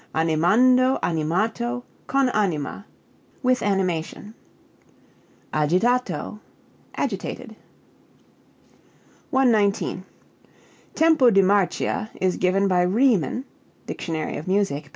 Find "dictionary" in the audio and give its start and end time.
13.85-14.37